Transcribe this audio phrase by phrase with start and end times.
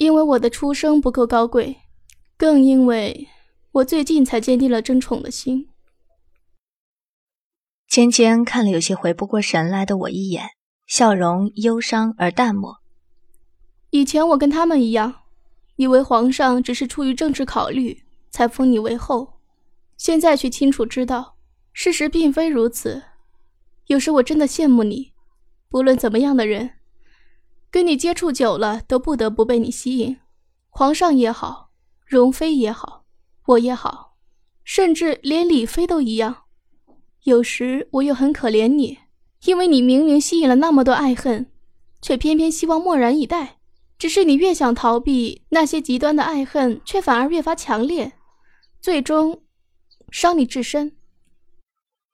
[0.00, 1.76] 因为我的出生不够高贵，
[2.38, 3.28] 更因为
[3.70, 5.68] 我最近才坚定了争宠的心。
[7.86, 10.48] 芊芊看了有些回不过神来的我一眼，
[10.86, 12.78] 笑容忧伤而淡漠。
[13.90, 15.14] 以前我跟他们一样，
[15.76, 19.34] 以为皇上只是出于政治考虑才封你为后，
[19.98, 21.36] 现在却清楚知道，
[21.74, 23.02] 事实并非如此。
[23.88, 25.12] 有时我真的羡慕你，
[25.68, 26.70] 不论怎么样的人，
[27.70, 30.18] 跟你接触久了，都不得不被你吸引。
[30.68, 31.70] 皇上也好，
[32.04, 33.04] 容妃也好，
[33.46, 34.16] 我也好，
[34.64, 36.44] 甚至连李妃都一样。
[37.24, 38.98] 有时我又很可怜你，
[39.44, 41.50] 因为你明明吸引了那么多爱恨，
[42.00, 43.58] 却偏偏希望漠然以待。
[43.98, 48.14] 只是你越想逃避那些极端的爱恨，却反而越发强烈，
[48.80, 49.42] 最终
[50.10, 50.96] 伤你至深。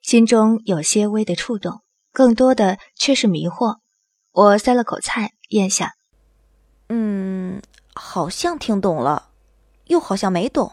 [0.02, 3.78] 心中有些微的触动，更多的却是迷惑。
[4.32, 5.94] 我塞了口菜咽下，
[6.88, 7.62] 嗯，
[7.94, 9.30] 好像听懂了，
[9.84, 10.72] 又好像没懂。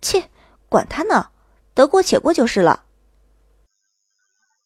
[0.00, 0.28] 切，
[0.68, 1.30] 管他呢，
[1.74, 2.84] 得过且过就是了。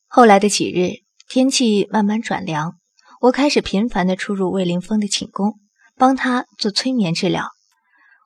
[0.06, 2.78] 后来的几日，天气慢慢转凉，
[3.20, 5.60] 我开始频繁的出入魏凌风的寝宫，
[5.96, 7.48] 帮他做催眠治疗。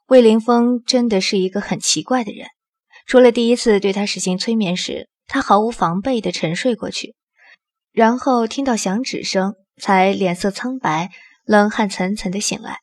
[0.07, 2.47] 魏凌风真的是一个很奇怪的人，
[3.07, 7.15] 除了第一次对他实行催眠时，他毫无防备的沉睡过去，
[7.93, 11.11] 然后听到响指声才脸色苍白、
[11.45, 12.81] 冷汗涔涔地醒来。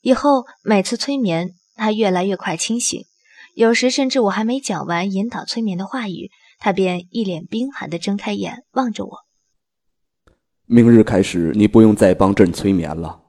[0.00, 3.04] 以后每次催眠，他越来越快清醒，
[3.54, 6.30] 有时甚至我还没讲完引导催眠的话语。
[6.58, 9.18] 他便一脸冰寒的睁开眼望着我。
[10.64, 13.20] 明日开始，你不用再帮朕催眠了。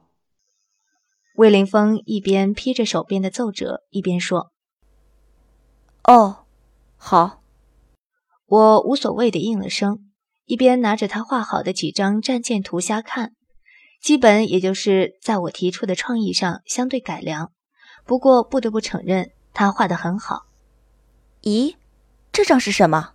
[1.34, 4.50] 魏凌风一边披着手边的奏折，一边说
[6.04, 6.46] ：“哦，
[6.96, 7.42] 好。”
[8.48, 10.07] 我无所谓的应了声，
[10.48, 13.34] 一边拿着他画好的几张战舰图瞎看，
[14.00, 17.52] 基本也就是在我提出的创意上相对改良。
[18.06, 20.46] 不过不得不承认，他画的很好。
[21.42, 21.76] 咦，
[22.32, 23.10] 这张是什么？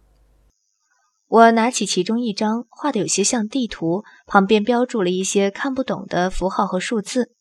[1.28, 7.32] 我拿起其中一张，画的有些像地图，旁边标注了一些看不懂的符号和数字，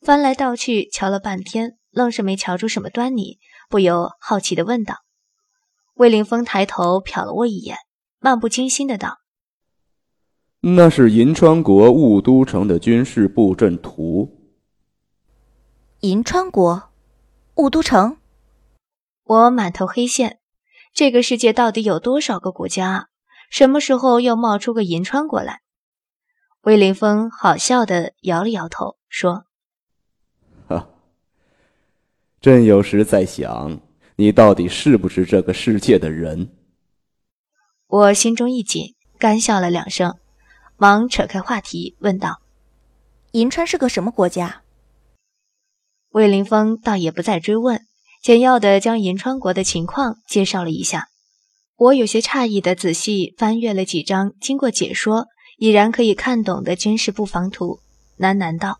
[0.00, 3.38] 翻来倒去瞧了半天，愣是没瞧出什么端倪，
[3.68, 5.00] 不由好奇地问道
[5.96, 7.76] ：“魏凌风，抬头瞟了我一眼，
[8.18, 9.18] 漫不经心的道
[10.66, 14.48] ：‘那是银川国雾都城的军事布阵图。’
[16.00, 16.84] 银川国，
[17.56, 18.16] 雾都城。
[19.24, 20.38] 我满头黑线，
[20.94, 23.06] 这个世界到底有多少个国家啊？”
[23.52, 25.60] 什么时候又冒出个银川国来？
[26.62, 29.44] 魏凌风好笑的摇了摇头，说
[30.66, 30.88] ：“哈，
[32.40, 33.82] 朕有时在想，
[34.16, 36.48] 你到底是不是这个世界的人？”
[37.86, 40.16] 我心中一紧，干笑了两声，
[40.76, 42.40] 忙扯开话题问道
[43.32, 44.62] ：“银川是个什么国家？”
[46.10, 47.86] 魏凌风倒也不再追问，
[48.22, 51.08] 简要的将银川国的情况介绍了一下。
[51.76, 55.26] 我有些诧异的仔细翻阅了几张经过解说
[55.58, 57.80] 已然可以看懂的军事布防图，
[58.18, 58.78] 喃喃道：“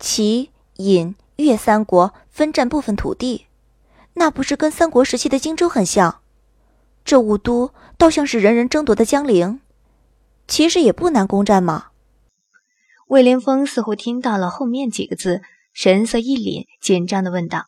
[0.00, 3.46] 齐、尹、越三国分占部分土地，
[4.14, 6.20] 那不是跟三国时期的荆州很像？
[7.04, 9.60] 这雾都倒像是人人争夺的江陵，
[10.46, 11.88] 其实也不难攻占嘛。”
[13.08, 17.66] 魏凌风似乎听到了后面几个字，神色一凛，紧张的问道：“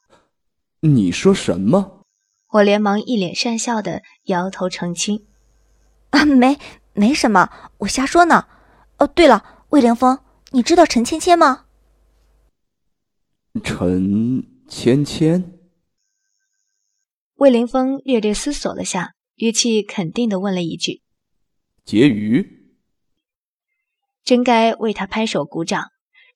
[0.80, 2.04] 你说什么？”
[2.52, 5.26] 我连忙一脸讪笑的摇头澄清
[6.10, 6.58] ：“啊，没
[6.94, 8.46] 没什么，我瞎说呢。
[8.98, 10.20] 哦，对了，魏凌风，
[10.52, 11.66] 你知道陈芊芊吗？”
[13.62, 15.52] 陈芊芊。
[17.34, 21.02] 魏凌风略略思索了下，语气肯定的问了一句
[21.84, 22.48] ：“婕妤。”
[24.26, 25.84] 真该为他拍手鼓掌。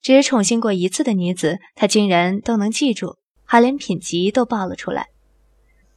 [0.01, 5.09] 只宠幸过一次的女子，他竟然都能记住，还连品级都报了出来。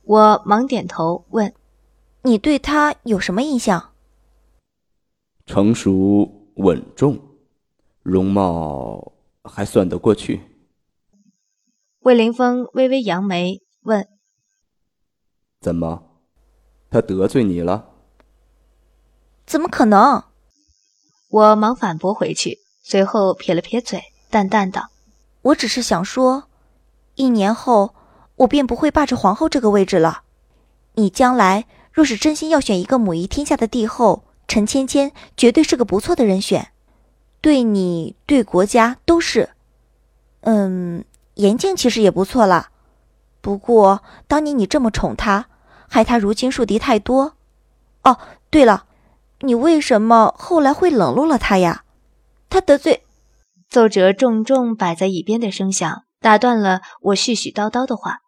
[0.02, 1.54] 我忙点头问
[2.20, 3.94] ：“你对他有什么印象？”
[5.46, 7.18] 成熟稳重，
[8.02, 9.12] 容貌
[9.42, 10.42] 还算得过去。
[12.00, 14.06] 魏凌风微微扬眉问
[15.62, 16.20] ：“怎么，
[16.90, 17.90] 他得罪你了
[19.46, 20.22] ？”“怎么可能？”
[21.34, 24.90] 我忙反驳回去，随后撇了撇嘴，淡淡道
[25.42, 26.44] ：“我只是想说，
[27.16, 27.92] 一年后。”
[28.36, 30.22] 我便不会霸着皇后这个位置了。
[30.94, 36.70] 你将来若是真心要选一个母仪天下的帝后，陈芊芊绝对是个不错的人选，
[37.40, 39.50] 对你对国家都是。
[40.40, 41.04] 嗯，
[41.34, 42.70] 严静其实也不错啦。
[43.40, 45.46] 不过当年你这么宠她，
[45.88, 47.34] 害她如今树敌太多。
[48.02, 48.18] 哦，
[48.50, 48.86] 对了，
[49.44, 51.84] 你为什么后来会冷落了他呀？
[52.48, 53.04] 他得罪，
[53.68, 58.20] 奏折重重摆在椅边的声响打断了我絮絮叨叨的话。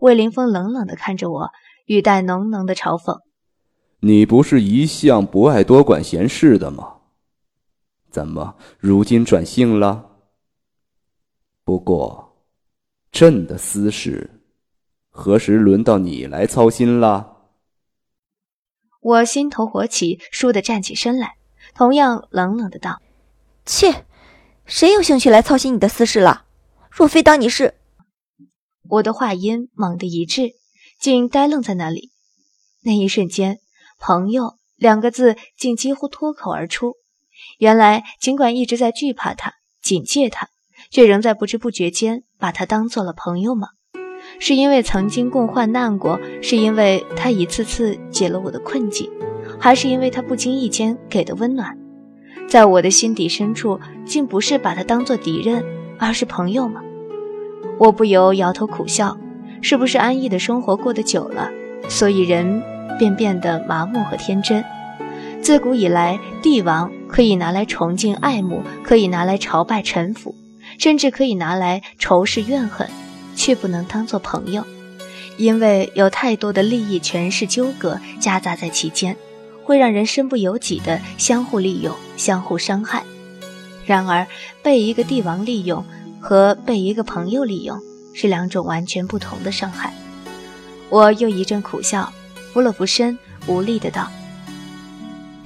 [0.00, 1.50] 魏凌风冷冷地看着我，
[1.86, 3.20] 语带浓浓的嘲讽
[4.00, 6.94] ：“你不是一向不爱多管闲事的吗？
[8.10, 10.06] 怎么如今转性了？
[11.64, 12.36] 不过，
[13.12, 14.42] 朕的私事，
[15.10, 17.28] 何时轮到你来操心了？”
[19.02, 21.34] 我心头火起，倏地站起身来，
[21.74, 23.02] 同样冷冷的道
[23.66, 24.06] ：“切，
[24.64, 26.44] 谁有兴趣来操心你的私事了？
[26.88, 27.74] 若非当你是……”
[28.88, 30.52] 我的话音猛地一滞，
[31.00, 32.12] 竟呆愣在那里。
[32.84, 33.58] 那一瞬间
[33.98, 36.94] ，“朋友”两个字竟几乎脱口而出。
[37.58, 40.48] 原来，尽管一直在惧怕他、警戒他，
[40.90, 43.70] 却仍在不知不觉间把他当做了朋友吗？
[44.44, 49.08] 是因为曾经共患难过，是因为他一次次解了我的困境，
[49.56, 51.78] 还是因为他不经意间给的温暖？
[52.48, 55.64] 在我的心底深处，竟不是把他当做敌人，
[55.96, 56.80] 而是朋友吗？
[57.78, 59.16] 我不由摇头苦笑，
[59.60, 61.48] 是不是安逸的生活过得久了，
[61.88, 62.60] 所以人
[62.98, 64.64] 便变得麻木和天真？
[65.40, 70.34] 自古以来，帝王可以拿来崇敬爱慕，可以拿来朝拜臣服，
[70.80, 72.88] 甚至可以拿来仇视怨恨。
[73.34, 74.64] 却不能当做朋友，
[75.36, 79.16] 因为有太多的利益、权势纠葛夹杂在其间，
[79.64, 83.04] 会让人身不由己的相互利用、相互伤害。
[83.86, 84.26] 然而，
[84.62, 85.84] 被一个帝王利用
[86.20, 87.80] 和被一个朋友利用
[88.14, 89.92] 是两种完全不同的伤害。
[90.88, 92.12] 我又一阵苦笑，
[92.52, 94.08] 扶了扶身，无力的道：“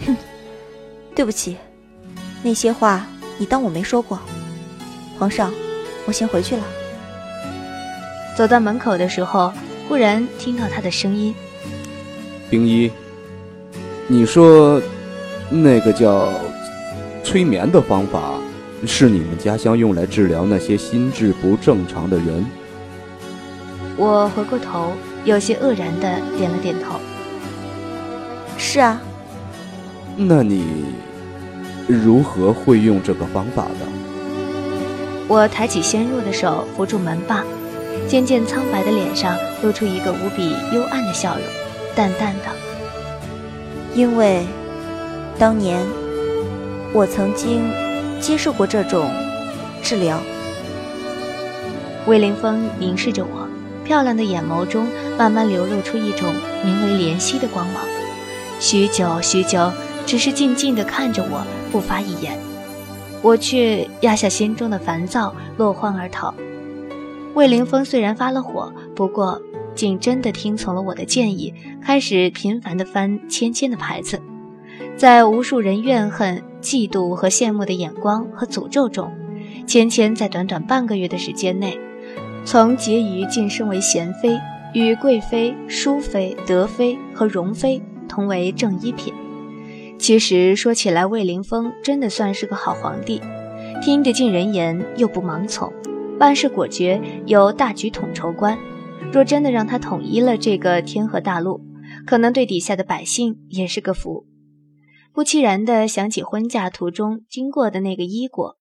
[0.04, 0.16] 哼，
[1.14, 1.56] 对不起，
[2.42, 3.06] 那些话
[3.38, 4.20] 你当我没说过。
[5.18, 5.52] 皇上，
[6.06, 6.64] 我先回去了。”
[8.36, 9.50] 走到门口的时候，
[9.88, 11.34] 忽然听到他的声音
[12.50, 12.90] ：“冰衣，
[14.06, 14.78] 你说
[15.48, 16.28] 那个叫
[17.24, 18.34] 催眠的方法，
[18.86, 22.44] 是你们家乡用来治疗那些心智不正常的人？”
[23.96, 24.92] 我回过头，
[25.24, 26.96] 有些愕然的点了点头
[28.58, 29.00] ：“是啊。”
[30.14, 30.84] 那你
[31.88, 33.86] 如何会用这个方法的？
[35.26, 37.42] 我抬起纤弱的手扶住门把。
[38.08, 41.44] 渐渐苍白的脸上露出一个无比幽暗的笑容，
[41.94, 42.42] 淡淡的。
[43.94, 44.44] 因为，
[45.38, 45.80] 当年
[46.92, 47.70] 我曾经
[48.20, 49.10] 接受过这种
[49.82, 50.18] 治疗。
[52.06, 53.48] 魏凌风凝视着我，
[53.84, 54.86] 漂亮的眼眸中
[55.18, 56.32] 慢慢流露出一种
[56.64, 57.82] 名为怜惜的光芒。
[58.60, 59.72] 许久许久，
[60.06, 62.38] 只是静静地看着我，不发一言。
[63.22, 66.32] 我却压下心中的烦躁，落荒而逃。
[67.36, 69.42] 魏凌风虽然发了火，不过
[69.74, 71.52] 竟真的听从了我的建议，
[71.82, 74.18] 开始频繁地翻芊芊的牌子。
[74.96, 79.12] 在无数人怨恨、嫉妒和羡慕的眼光和诅咒中，
[79.66, 81.78] 芊芊在短短半个月的时间内，
[82.46, 84.40] 从婕妤晋升为贤妃，
[84.72, 89.12] 与贵妃、淑妃、德妃和容妃同为正一品。
[89.98, 93.20] 其实说起来，魏凌风真的算是个好皇帝，
[93.82, 95.70] 听得进人言，又不盲从。
[96.18, 98.58] 办事果决，有大局统筹观。
[99.12, 101.60] 若真的让他统一了这个天河大陆，
[102.06, 104.26] 可能对底下的百姓也是个福。
[105.12, 108.56] 不期然的想起婚嫁途中经过的那个伊国。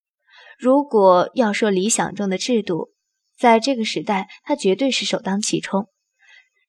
[0.60, 2.90] 如果要说理想中的制度，
[3.38, 5.88] 在这个时代，他绝对是首当其冲。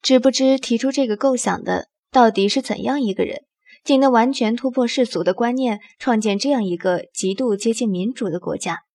[0.02, 3.42] 只不知提出这个构想的到底是怎样一个人，
[3.84, 8.85] 竟能完全突破世俗的观念，创建这样一个极度接近民主的国家。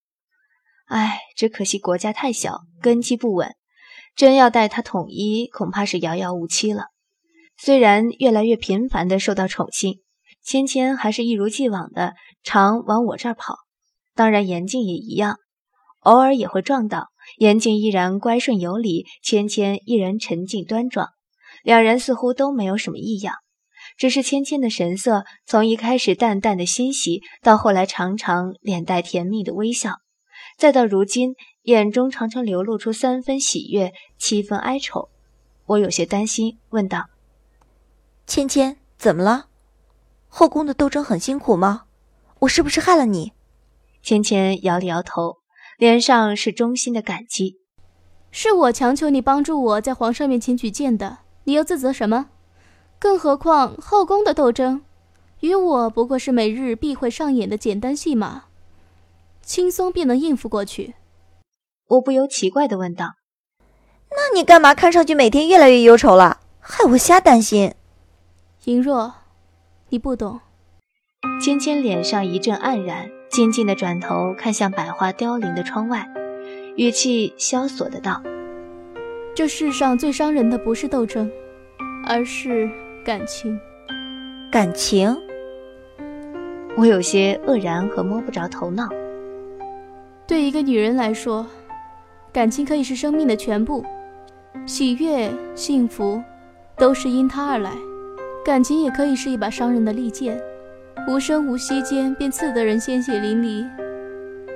[0.92, 3.56] 唉，只可惜国家太小，根基不稳，
[4.14, 6.88] 真要待他统一，恐怕是遥遥无期了。
[7.58, 10.02] 虽然越来越频繁的受到宠幸，
[10.44, 13.56] 芊芊还是一如既往的常往我这儿跑。
[14.16, 15.38] 当然，严静也一样，
[16.02, 17.08] 偶尔也会撞到。
[17.38, 21.08] 严静依然乖顺有礼，芊芊依然沉静端庄，
[21.64, 23.36] 两人似乎都没有什么异样。
[23.98, 29.94] 只是芊芊的神色，从一开始淡淡的欣喜，到后来常常脸带甜蜜的微笑。
[30.62, 35.10] 再到如今，眼中常常流露出三分喜悦，七分哀愁。
[35.66, 37.08] 我有些担心，问道
[38.28, 39.48] ：“芊芊，怎么了？
[40.28, 41.86] 后宫的斗争很辛苦吗？
[42.42, 43.34] 我是不是害了你？”
[44.04, 45.38] 芊芊摇了摇头，
[45.80, 47.58] 脸上是衷心的感激。
[48.30, 52.30] 是我强求你帮助我在皇上面前举荐的，你又自责什么？
[53.00, 54.84] 更何况后宫的斗争，
[55.40, 58.44] 与我不过是每日必会上演的简单戏码。
[59.42, 60.96] 轻松便能应付过去，
[61.88, 63.16] 我不由奇怪的问道
[64.12, 66.40] ：“那你干嘛看上去每天越来越忧愁了？
[66.60, 67.74] 害我瞎担心。”
[68.66, 69.14] 莹若，
[69.90, 70.40] 你不懂。
[71.42, 76.08] 芊芊脸上一阵黯然，静静的转头看向百花凋零的窗外，
[76.78, 78.22] 语气萧索的道
[79.36, 81.30] ：“这世上最伤人的不是斗争，
[82.06, 82.70] 而是
[83.04, 83.60] 感情。
[84.52, 85.18] 感情？”
[86.78, 88.88] 我有些愕然和摸不着头脑。
[90.32, 91.46] 对一个女人来说，
[92.32, 93.84] 感情可以是生命的全部，
[94.66, 96.24] 喜悦、幸福，
[96.78, 97.72] 都是因它而来；
[98.46, 100.42] 感情也可以是一把伤人的利剑，
[101.06, 103.70] 无声无息间便刺得人鲜血淋漓。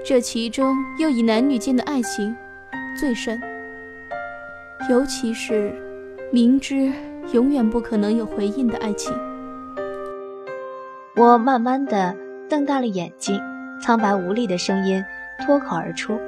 [0.01, 2.34] 这其中又以男女间的爱情
[2.98, 3.38] 最深，
[4.89, 5.75] 尤其是
[6.32, 6.89] 明知
[7.34, 9.13] 永远不可能有回应的爱情。
[11.17, 12.15] 我慢慢的
[12.48, 13.38] 瞪大了眼睛，
[13.82, 15.03] 苍白无力的声音。
[15.44, 16.20] 脱口而出：“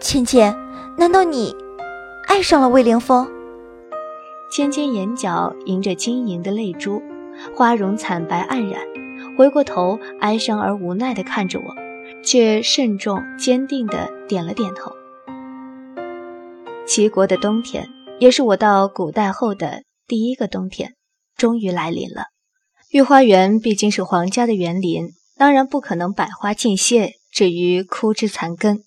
[0.00, 0.54] 芊芊，
[0.98, 1.54] 难道你
[2.26, 3.28] 爱上了魏凌风？”
[4.50, 7.02] 芊芊眼角盈着晶莹的泪珠，
[7.54, 8.82] 花容惨白黯然，
[9.36, 11.74] 回过头，哀伤而无奈地看着我，
[12.22, 14.92] 却慎重坚定地点了点头。
[16.86, 17.88] 齐国的冬天，
[18.18, 20.94] 也是我到古代后的第一个冬天，
[21.36, 22.24] 终于来临了。
[22.90, 25.08] 御花园毕竟是皇家的园林，
[25.42, 27.14] 当然不可能百花尽谢。
[27.32, 28.84] 至于枯枝残根，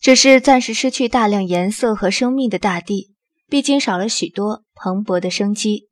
[0.00, 3.16] 只是暂时失去大量颜色和生命的大地，
[3.48, 5.88] 毕竟少了许多蓬勃的生机，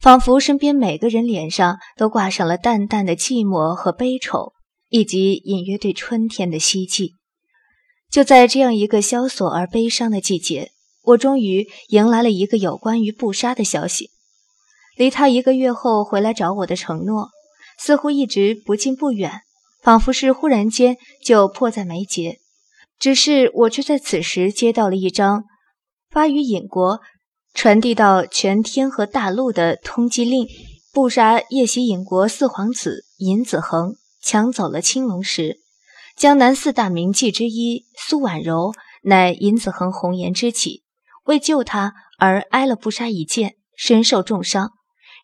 [0.00, 4.52] 仿佛身边每个人脸上都挂上了淡淡的寂寞和悲愁，
[4.90, 7.14] 以及隐约对春天的希冀。
[8.08, 10.70] 就在这样一个萧索而悲伤的季节，
[11.02, 14.10] 我终于迎来了一个有关于布莎的消息。
[14.96, 17.30] 离他一个月后回来找我的承诺，
[17.78, 19.42] 似乎一直不近不远。
[19.82, 22.40] 仿佛是忽然间就迫在眉睫，
[22.98, 25.44] 只是我却在此时接到了一张
[26.10, 27.00] 发于尹国、
[27.54, 30.48] 传递到全天和大陆的通缉令：
[30.92, 35.58] 不杀夜袭尹国四皇子尹子恒，抢走了青龙石。
[36.16, 38.72] 江南四大名妓之一苏婉柔
[39.04, 40.82] 乃尹子恒红颜知己，
[41.26, 44.72] 为救他而挨了不杀一剑，身受重伤，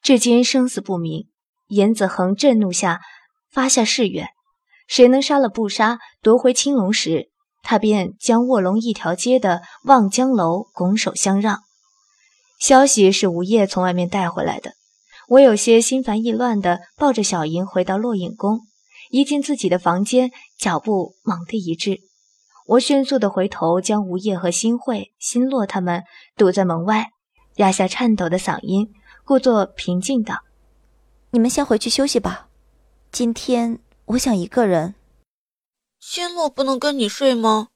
[0.04, 1.32] 至今生死不明。
[1.73, 3.00] 严子恒震怒下
[3.50, 4.29] 发下誓愿。
[4.87, 7.31] 谁能杀了不杀，夺回青龙石，
[7.62, 11.61] 他便将卧龙一条街的望江楼拱手相让。
[12.61, 14.73] 消息是吴业从外面带回来的，
[15.29, 18.61] 我有些心烦意乱地抱着小银回到落影宫。
[19.11, 22.00] 一进自己的房间，脚步猛地一滞，
[22.67, 26.05] 我迅速地回头，将吴业和新慧、新洛他们
[26.37, 27.11] 堵在门外，
[27.57, 28.88] 压下颤抖的嗓音，
[29.25, 30.37] 故作平静道
[31.33, 32.49] ：“你们先回去休息吧，
[33.11, 34.95] 今天。”我想一个人。
[35.99, 37.69] 仙洛不能跟你睡吗？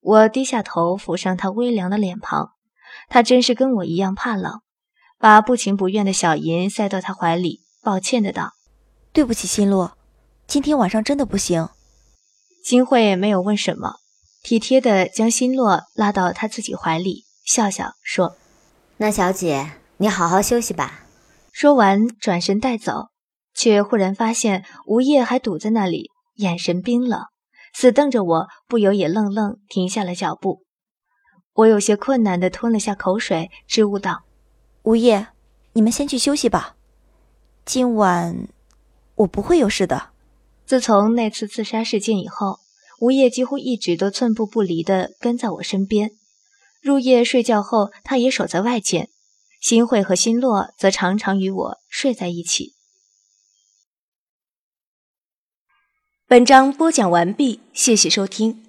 [0.00, 2.50] 我低下头抚上他微凉的脸庞，
[3.08, 4.60] 他真是跟我一样怕冷，
[5.18, 8.52] 把不情不愿的小银塞到他怀里，抱歉的道
[9.14, 9.96] ：“对不起，心洛，
[10.46, 11.68] 今天晚上真的不行。”
[12.62, 14.00] 金慧没有问什么，
[14.42, 18.36] 体贴的将心洛拉到他自己怀里，笑笑说
[18.98, 21.03] ：“那小姐，你好好休息吧。”
[21.54, 23.14] 说完转身带走。
[23.56, 27.20] 却忽然发现吴叶还堵在那里，眼神冰冷，
[27.72, 30.64] 死瞪着我，不由也愣愣停下了脚步。
[31.52, 34.24] 我有些困难地吞了下口水，支吾道
[34.82, 35.28] ：“吴叶，
[35.74, 36.74] 你们先去休息吧，
[37.64, 38.48] 今晚
[39.14, 40.08] 我不会有事的。”
[40.66, 42.58] 自从那次自杀事件以后，
[42.98, 46.10] 吴叶几乎一直都寸步不离地跟在我身边。
[46.82, 49.06] 入夜睡觉后，他也守在外间；
[49.64, 52.74] 新会和新洛则常常与我睡在一起。
[56.26, 58.63] 本章播讲完毕，谢谢收听。